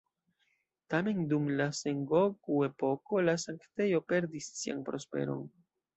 [0.93, 5.45] Tamen, dum la Sengoku-epoko la sanktejo perdis sian prosperon.